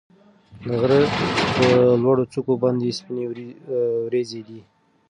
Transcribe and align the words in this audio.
د 0.65 0.67
غره 0.81 0.99
په 1.55 1.65
لوړو 2.03 2.23
څوکو 2.33 2.53
باندې 2.63 2.97
سپینې 2.99 3.23
وريځې 4.07 4.41
دي. 4.47 4.61